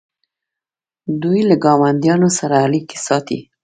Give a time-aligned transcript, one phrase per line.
[1.21, 3.39] دوی له ګاونډیانو سره اړیکې ساتي.